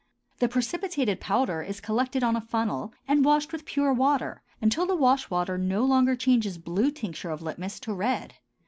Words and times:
The 0.39 0.49
precipitated 0.49 1.19
powder 1.19 1.61
is 1.61 1.79
collected 1.79 2.23
on 2.23 2.35
a 2.35 2.41
funnel 2.41 2.91
and 3.07 3.23
washed 3.23 3.51
with 3.53 3.65
pure 3.65 3.93
water 3.93 4.41
until 4.59 4.87
the 4.87 4.95
wash 4.95 5.29
water 5.29 5.59
no 5.59 5.85
longer 5.85 6.15
changes 6.15 6.57
blue 6.57 6.89
tincture 6.89 7.29
of 7.29 7.43
litmus 7.43 7.79
to 7.81 7.93
red. 7.93 8.33